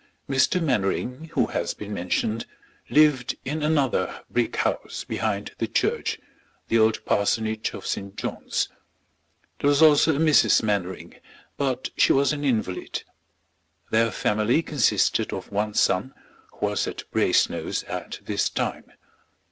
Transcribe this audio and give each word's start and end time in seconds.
Mr. 0.27 0.59
Mainwaring, 0.59 1.25
who 1.33 1.45
has 1.45 1.75
been 1.75 1.93
mentioned, 1.93 2.47
lived 2.89 3.35
in 3.45 3.61
another 3.61 4.23
brick 4.31 4.55
house 4.55 5.03
behind 5.07 5.51
the 5.59 5.67
church, 5.67 6.17
the 6.69 6.79
old 6.79 7.05
parsonage 7.05 7.71
of 7.75 7.85
St. 7.85 8.15
John's. 8.15 8.67
There 9.59 9.67
was 9.67 9.83
also 9.83 10.15
a 10.15 10.19
Mrs. 10.19 10.63
Mainwaring, 10.63 11.17
but 11.55 11.91
she 11.97 12.13
was 12.13 12.33
an 12.33 12.43
invalid. 12.43 13.03
Their 13.91 14.09
family 14.09 14.63
consisted 14.63 15.31
of 15.33 15.51
one 15.51 15.75
son, 15.75 16.15
who 16.53 16.65
was 16.65 16.87
at 16.87 17.03
Brasenose 17.11 17.83
at 17.87 18.21
this 18.25 18.49
time. 18.49 18.91